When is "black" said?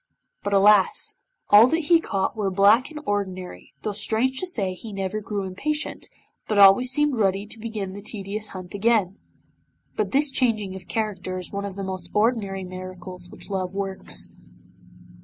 2.49-2.89